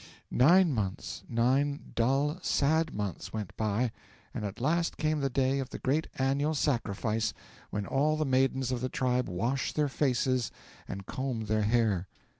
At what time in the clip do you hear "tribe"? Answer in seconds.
8.89-9.29